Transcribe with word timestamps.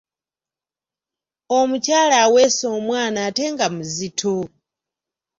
Omukyala 1.59 2.15
aweese 2.25 2.65
omwana 2.77 3.19
ate 3.27 3.43
nga 3.53 3.67
muzito. 3.75 4.35